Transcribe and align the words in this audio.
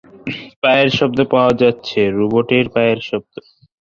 পায়ের 0.61 0.89
শব্দ 0.99 1.19
পাওয়া 1.33 1.53
যাচ্ছে, 1.61 1.99
রোবটের 2.17 2.65
পায়ের 2.75 2.99
শব্দ। 3.09 3.33